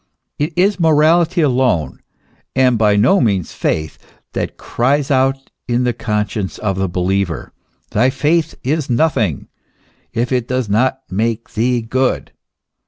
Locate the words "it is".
0.39-0.79